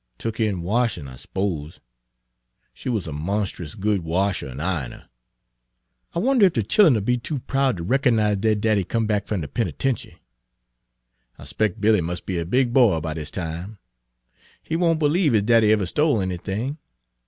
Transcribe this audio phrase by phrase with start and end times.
[0.17, 1.79] Tuck in washin', I s'ppose,
[2.73, 5.09] she was a monst'us good washer an' ironer.
[6.15, 9.27] I wonder ef de chillun 'll be too proud ter recognize deir daddy come back
[9.27, 10.15] f'um de penetenchy?
[11.37, 13.77] I 'spec' Billy must be a big boy by dis time.
[14.63, 16.79] He won' b'lieve his daddy ever stole anything.